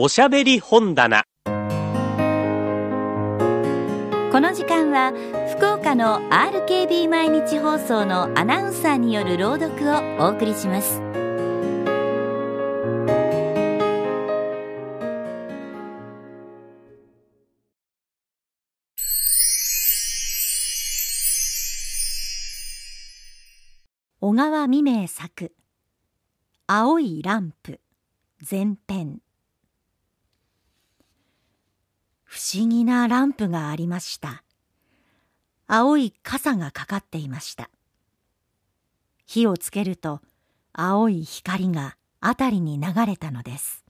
[0.00, 1.24] おしゃべり本棚。
[1.44, 1.50] こ
[4.38, 5.12] の時間は
[5.56, 11.02] 福岡の RKB 毎日放送のアナウンサーによる朗読をお送りします。
[24.20, 25.52] 小川未明作
[26.68, 27.80] 青いランプ
[28.48, 29.22] 前編。
[32.28, 34.44] 不思議なランプがありました。
[35.66, 37.70] 青い傘がかかっていました。
[39.24, 40.20] 火をつけると
[40.74, 43.82] 青い光が辺りに流れたのです。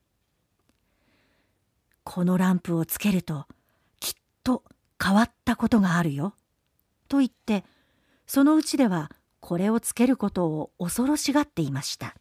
[2.05, 3.47] このランプをつけると
[3.99, 4.63] きっと
[5.03, 6.33] 変わったことがあるよ。
[7.09, 7.65] と言って
[8.29, 9.11] そのうちでは
[9.41, 12.15] これをつけることを恐ろしがっていました。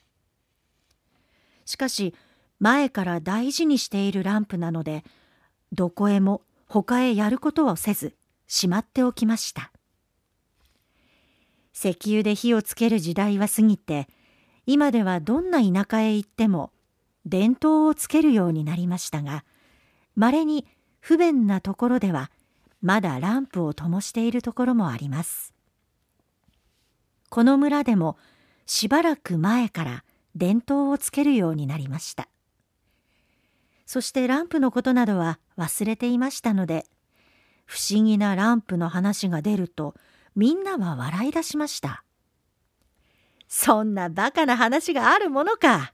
[1.66, 2.16] しかし
[2.60, 5.04] 前から大事にしているランプなので
[5.72, 8.16] どこへも他へやることをせず
[8.48, 9.72] しまっておきました。
[11.74, 14.08] 石油で火をつける時代は過ぎて
[14.66, 16.72] 今ではどんな田舎へ行っても
[17.26, 19.46] 電灯をつけるようになりましたが
[20.16, 20.66] まれに
[21.00, 22.32] 不便なところでは
[22.82, 25.54] まだランプを灯しているところもあります。
[27.30, 28.18] この村でも
[28.66, 30.04] しばらく前から
[30.36, 32.28] 電灯をつけるようになりました。
[33.88, 36.86] そしてランプのことなどは忘れていましたので
[37.66, 39.96] 不思議なランプの話が出ると
[40.36, 42.04] みんなは笑い出しました。
[43.48, 45.94] そんなバカな話があるものか。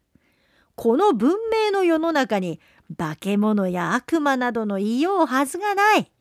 [0.76, 2.60] この文明の世の中に
[2.98, 6.12] 化け物や悪魔などのいようはずがない。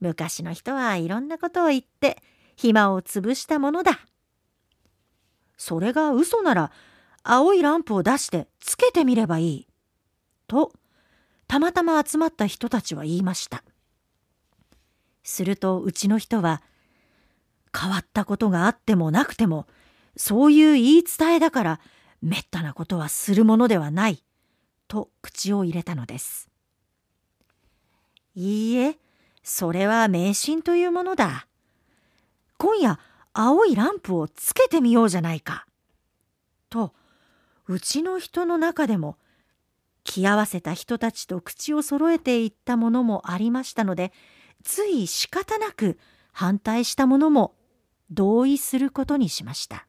[0.00, 2.22] 昔の人はいろんなことを言って
[2.56, 4.00] 暇を潰したものだ。
[5.58, 6.72] それが嘘なら
[7.22, 9.65] 青いランプを出してつけてみればいい。
[10.46, 10.72] と、
[11.48, 13.62] たまたま集まった人たちは言いました。
[15.22, 16.62] するとうちの人は、
[17.78, 19.66] 変わったことがあってもなくても、
[20.16, 21.80] そういう言い伝えだから、
[22.22, 24.22] めったなことはするものではない、
[24.88, 26.48] と口を入れたのです。
[28.34, 28.98] いいえ、
[29.42, 31.46] それは迷信というものだ。
[32.58, 32.98] 今夜、
[33.32, 35.66] 青いランプをつけてみようじゃないか。
[36.70, 36.94] と、
[37.66, 39.18] うちの人の中でも、
[40.06, 44.12] 気合わせた人たちと口を揃えていったものもありましたので、
[44.62, 45.98] つい仕方なく
[46.32, 47.54] 反対したものも
[48.10, 49.86] 同意することにしました。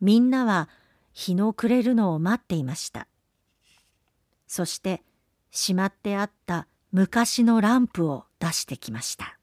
[0.00, 0.68] みんなは
[1.12, 3.08] 日の暮れるのを待っていました。
[4.46, 5.02] そして
[5.50, 9.38] しまってあった昔のランプを出してきました。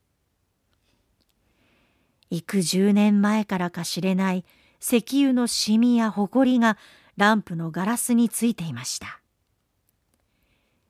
[2.29, 4.45] 幾十年前からか知れない
[4.81, 6.77] 石油のシミやホコリが
[7.17, 9.19] ランプのガラスについていました。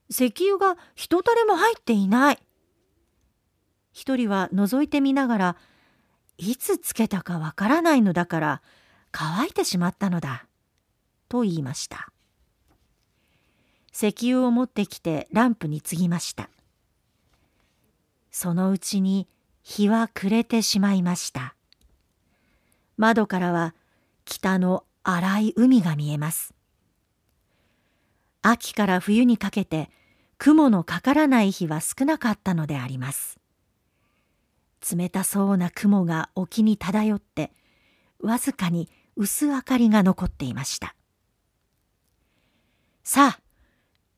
[0.10, 2.40] 石油が一たれも入っていない。
[3.92, 5.58] 一人は覗いてみながら、
[6.38, 8.62] いつつけたかわからないのだから
[9.12, 10.46] 乾いてしまったのだ。
[11.30, 12.12] と言いました。
[13.94, 16.50] 石油を持ってきてランプに継ぎました。
[18.34, 19.28] そのうちに
[19.62, 21.56] 日は暮れてしまいました
[22.98, 23.76] 窓からは
[24.26, 26.54] 北の荒い海が見えます。
[28.42, 29.90] 秋から冬にかけて
[30.38, 33.40] 雲のかからない日は少なかったのであります。
[34.96, 37.52] 冷たそうな雲が沖に漂って
[38.20, 40.96] わずかに薄明かりが残っていました。
[43.04, 43.40] さあ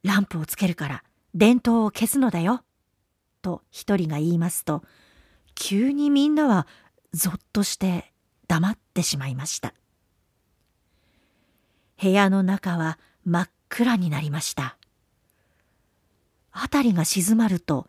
[0.03, 1.03] ランプをつけるから
[1.33, 2.63] 電灯を消すのだよ
[3.41, 4.83] と一人が言いますと
[5.55, 6.67] 急にみんなは
[7.13, 8.11] ぞっとして
[8.47, 9.73] 黙ってしまいました。
[12.01, 14.77] 部屋の中は真っ暗になりました。
[16.51, 17.87] 辺りが静まると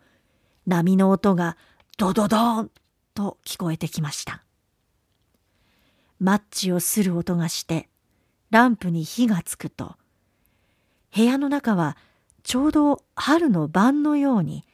[0.65, 1.57] 波の音が
[1.97, 2.71] ドドドーン
[3.13, 4.43] と聞こえてきました。
[6.19, 7.89] マッチをする音がして
[8.49, 9.95] ランプに火がつくと
[11.15, 11.97] 部屋の中は
[12.43, 14.65] ちょうど春の晩のように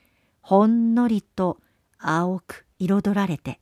[0.41, 1.57] ほんのりと
[1.99, 3.59] 青く彩られて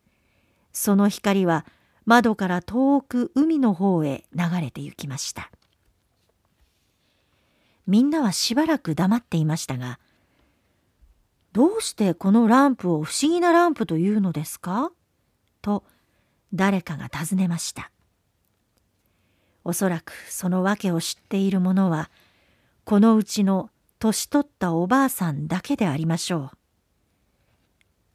[0.74, 1.66] その光は
[2.06, 5.52] 窓から遠く海の方へ流れて行きました。
[7.92, 10.00] みんなはしばらく黙っていましたが
[11.52, 14.94] どうしてこのランプを不思議なランプというのですか？
[15.62, 15.84] と
[16.54, 17.92] 誰かが尋ねました。
[19.66, 22.10] おそらくその訳を知っている者は
[22.86, 26.52] このうちの年取ったおばあさんだけでありましょ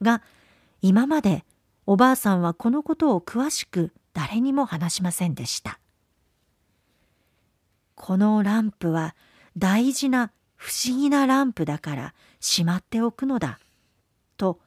[0.01, 0.05] う。
[0.05, 0.23] が
[0.81, 1.45] 今まで
[1.85, 5.79] おばあさんはこのことを詳しく誰にも話しませんでした。
[7.95, 9.15] このランプは
[9.57, 13.59] 大事な不思議なランプだからしまっておくのだ。
[14.37, 14.61] と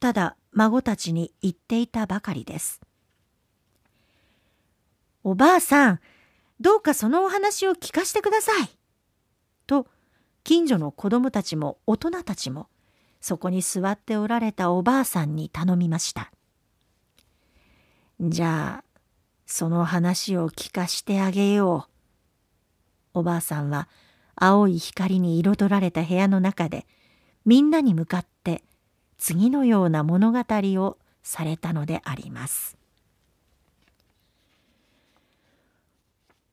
[0.00, 2.80] ただ孫たちに言っていたばかりです。
[5.22, 6.00] おばあさん、
[6.60, 8.68] どうかそのお話を聞かせてください。
[9.66, 9.86] と
[10.44, 12.68] 近所の子供たちも大人たちも
[13.20, 16.30] そこに座っておられたおばあさんに頼みました。
[18.20, 18.84] じゃあ
[19.46, 21.88] その話を聞かしてあげよ
[23.14, 23.20] う。
[23.20, 23.88] おばあさんは
[24.36, 26.86] 青い光に彩られた部屋の中で
[27.44, 28.62] みんなに向かって
[29.18, 32.76] 次のような物語をされたのであります。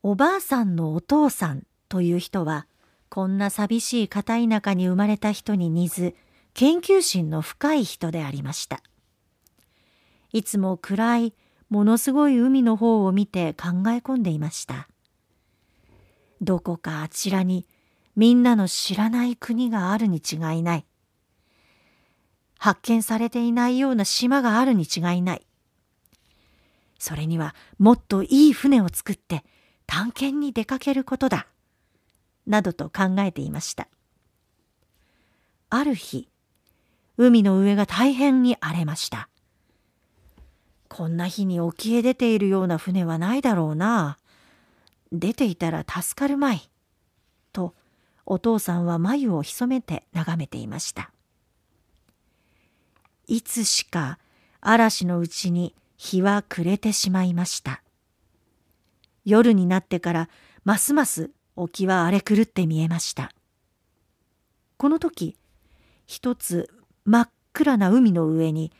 [0.03, 2.65] おばあさんのお父さんという人は
[3.09, 6.15] こんな寂しい片田舎に生まれた人に似ず
[6.53, 8.81] 研究心の深い人でありました。
[10.33, 11.33] いつも暗い
[11.69, 14.87] ものすごい海の方を見て考え込んでいました。
[16.41, 17.67] どこかあちらに
[18.15, 20.85] みんなの知らない国があるに違いない。
[22.57, 25.45] 発見されていないような島があるに違いない。
[26.99, 29.43] それにはもっといい船を作って
[29.87, 31.47] 探検に出かけることだ。
[32.45, 33.87] などと考えていました。
[35.69, 36.27] ある日、
[37.17, 39.29] 海の上が大変に荒れました。
[40.89, 44.17] こんな日に沖へ出ているような船はないだろうな。
[45.11, 46.69] 出ていたら助かるまい。
[47.51, 47.75] と、
[48.25, 51.11] お父さんは眉を潜めて眺めていました。
[53.27, 54.19] いつしか
[54.61, 57.81] 嵐のうちに日は暮れてしまいました。
[59.25, 60.29] 夜になってから
[60.63, 63.31] ますます沖は荒れ狂って見えました。
[64.77, 65.37] この時、
[66.07, 66.69] 一つ
[67.05, 68.71] 真っ暗な海の上に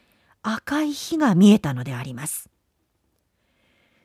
[0.44, 2.51] 赤い火が見えたのであります。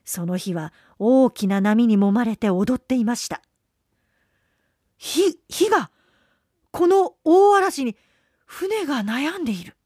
[0.07, 3.43] その日は大きな波に揉まれて踊っていました。
[4.97, 5.91] 火、火が、
[6.71, 7.97] この大嵐に
[8.47, 9.77] 船が悩んでいる。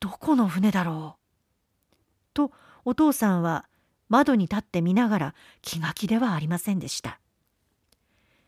[0.00, 1.94] どこの船だろう。
[2.34, 2.50] と
[2.84, 3.66] お父さんは
[4.08, 7.20] 窓に立って見ながら気が気ではありませんでした。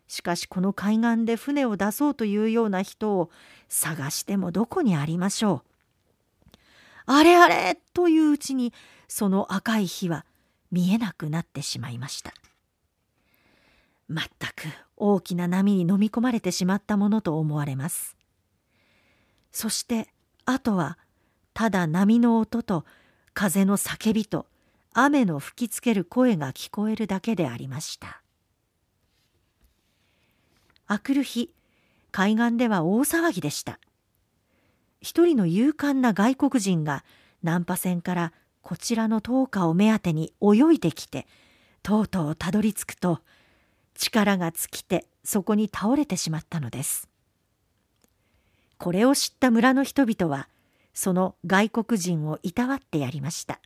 [0.08, 3.30] しかしこの海岸で船を出そうというような人を
[3.68, 6.58] 探してもどこにありましょう。
[7.06, 8.72] あれあれといううちに
[9.06, 10.26] その赤い火は
[10.70, 12.32] 見えなくなってしまいました。
[14.08, 14.64] まったく
[14.96, 18.16] 大きな波に飲み込まれてしまったものと思われます。
[19.52, 20.08] そして
[20.44, 20.98] あとは
[21.54, 22.84] ただ波の音と
[23.34, 24.46] 風の叫びと
[24.92, 28.22] 雨の吹きつける声が聞こえるだけでありました。
[30.86, 31.52] あくる日
[32.10, 33.78] 海岸では大騒ぎでした。
[35.00, 37.04] 一人の勇敢な外国人が
[37.42, 38.32] 難破船から
[38.68, 41.26] こちらの灯火を目当てに泳いできて
[41.82, 43.20] とうとうたどり着くと
[43.94, 47.08] 力が尽きてそこに倒れてしまったのです。
[48.76, 50.50] これを知った村の人々は
[50.92, 53.58] その外国人をいたわってやりました。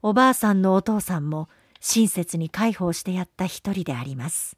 [0.00, 4.56] おばあさんのお父さんも親切に介抱してやった一人であります。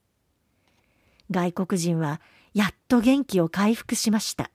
[1.33, 2.21] 外国人は
[2.55, 4.53] やっと元気を回復しました。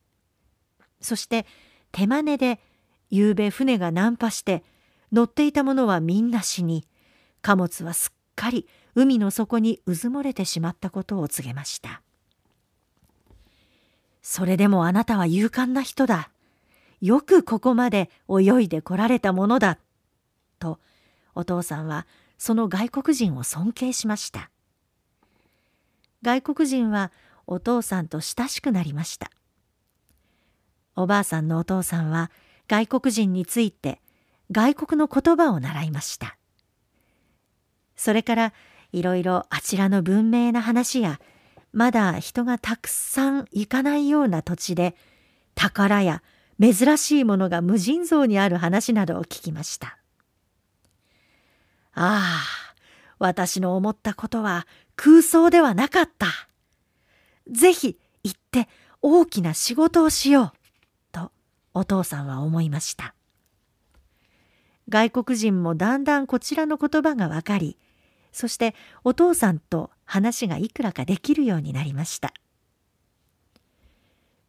[1.01, 1.45] そして
[1.91, 2.61] 手真似で
[3.09, 4.63] 夕べ船が難破して
[5.11, 6.85] 乗っていた者はみんな死に
[7.41, 12.01] 貨物はすっかり海の底にうずもれてしまったことを告げました。
[14.21, 16.29] それでもあなたは勇敢な人だ。
[16.99, 19.77] よくここまで泳いでこられたものだ。
[20.59, 20.79] と
[21.35, 24.49] お父さんはその外国人を尊敬しました。
[26.23, 27.11] 外国人は
[27.45, 29.31] お父さんと親しくなりました。
[30.95, 32.31] おばあさんのお父さんは
[32.67, 34.01] 外国人について
[34.51, 36.37] 外国の言葉を習いました。
[37.95, 38.53] それから
[38.91, 41.19] いろいろあちらの文明な話や
[41.73, 44.95] まだ人がたくさん行かないような土地で
[45.55, 46.23] 宝や
[46.59, 49.97] 珍しいものが無尽蔵にある話などを聞きました。
[51.93, 52.75] ああ、
[53.19, 56.27] 私の思ったことは空想ではなかった。
[57.49, 58.67] ぜひ行って
[59.01, 60.56] 大きな仕事をしよう。
[61.77, 63.13] お父さんは思いました。
[64.89, 67.77] 外国人もだんだんこちらの言葉がわかり、
[68.31, 72.33] そしてお父さんと話がいくらかできるようになりました。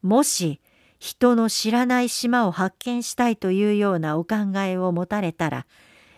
[0.03, 0.61] もし
[0.99, 5.67] 人の知らない島を発見したいというようなお考えを持たれたら、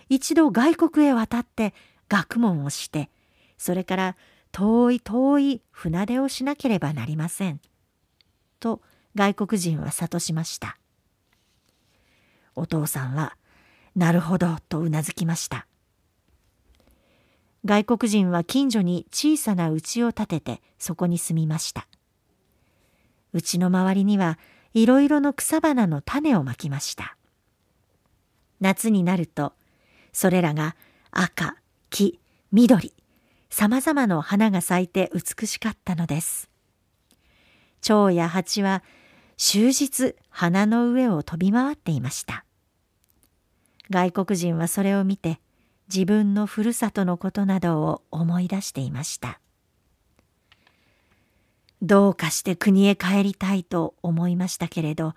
[0.09, 1.75] 一度外国へ渡って
[2.09, 3.11] 学問をして、
[3.57, 4.17] それから
[4.53, 7.61] 遠い遠い船出をしなければなりません。
[8.59, 8.83] と
[9.15, 10.80] 外国人は諭しました。
[12.55, 13.37] お父さんは、
[13.95, 15.67] なるほど、とうなずきました。
[17.65, 21.87] 外国人は近所に小さな家を建ててそこに住みました。
[23.35, 24.39] 家の周りには
[24.73, 27.17] いろいろの草花の種をまきました。
[28.61, 29.53] 夏になると
[30.13, 30.77] それらが
[31.11, 31.57] 赤
[31.91, 32.19] 黄
[32.53, 32.95] 緑
[33.51, 36.49] さまざまな花が咲いて美しかったのです。
[37.83, 38.83] 蝶や蜂は
[39.43, 42.45] 終日花の上を飛び回っていました。
[43.89, 45.41] 外国人はそれを見て
[45.89, 49.41] 自分のふるさとのことなどを思い出していました。
[51.81, 55.15] どうかして国へ帰りたいと思いましたけれど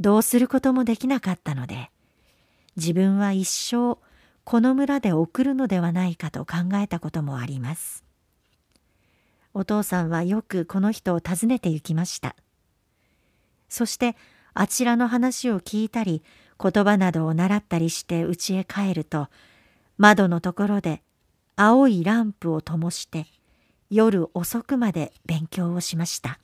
[0.00, 1.92] どうすることもできなかったので
[2.76, 3.98] 自分は一生
[4.42, 8.04] この村で送るのではないかと考えたこともあります。
[9.54, 12.34] お父さんはよくこの人を訪ねて行きました。
[13.70, 14.16] そして
[14.52, 16.22] あちらの話を聞いたり
[16.62, 19.28] 言葉などを習ったりして家へ帰ると
[19.96, 21.02] 窓のところで
[21.56, 23.26] 青いランプを灯して
[23.90, 26.38] 夜遅くまで勉強をしました。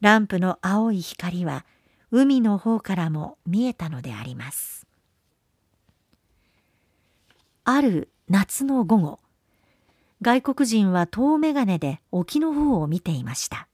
[0.00, 1.64] ランプの青い光は
[2.10, 4.86] 海の方からも見えたのであります。
[7.64, 9.20] ある夏の午後
[10.20, 13.67] 外国人は遠眼鏡で沖の方を見ていました。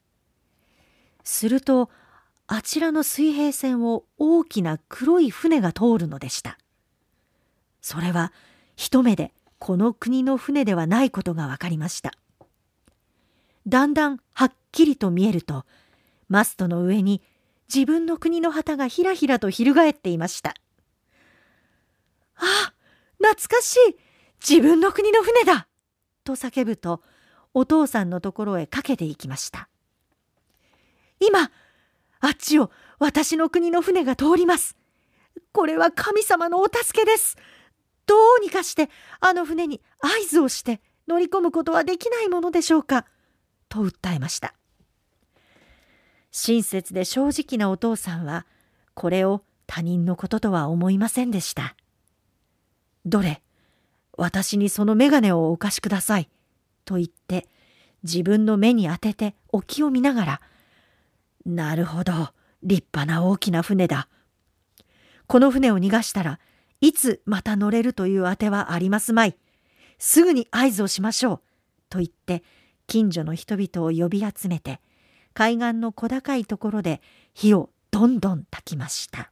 [1.25, 1.91] すると
[2.47, 6.59] あちらの水平線を大きな黒い船が通るのでした。
[7.81, 8.33] それは
[8.77, 12.13] 一目でこの国の船ではないことが分かりました。
[13.67, 15.65] だんだんはっきりと見えると
[16.29, 17.23] マストの上に
[17.75, 20.55] 自分の国の旗がひらひらと翻っていました。
[22.37, 22.73] あ
[23.19, 23.97] 懐かしい。
[24.47, 25.67] 自分の国の船だ。
[26.25, 27.03] と叫ぶと
[27.55, 29.69] お父さんのところへかけていきました。
[31.27, 31.51] 今
[32.21, 34.77] あっちを私の国の船が通ります。
[35.53, 37.37] これは神様のお助けです。
[38.07, 38.91] どうにかして
[39.21, 43.07] あの船に合図をして乗り込むことはできないものでしょうか」
[43.69, 44.55] と訴えました。
[46.31, 48.47] 親切で正直なお父さんは
[48.95, 51.77] これを他人のこととは思いませんでした
[53.07, 53.41] 「どれ
[54.17, 56.29] 私にその眼鏡をお貸しください」
[56.85, 57.49] と言って
[58.03, 60.41] 自分の目に当てて沖を見ながら
[61.45, 62.13] 「なるほど
[62.63, 64.09] 立派な大きな船だ」
[65.27, 66.39] この船を逃がしたら
[66.81, 69.37] いつまた乗れるというあてはありますまい。
[69.99, 71.41] すぐに合図をしましょう。
[71.89, 72.43] と言って
[72.87, 74.81] 近所の人々を呼び集めて
[75.33, 77.01] 海岸の小高いところで
[77.33, 79.31] 火をどんどん焚きました。